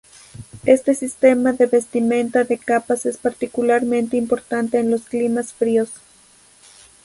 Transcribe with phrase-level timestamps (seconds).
[0.65, 5.91] Este sistema de vestimenta de capas es particularmente importante en los climas fríos.